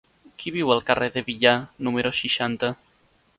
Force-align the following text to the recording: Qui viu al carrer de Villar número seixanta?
Qui 0.43 0.53
viu 0.53 0.71
al 0.75 0.81
carrer 0.87 1.09
de 1.17 1.23
Villar 1.27 1.53
número 1.89 2.13
seixanta? 2.21 2.73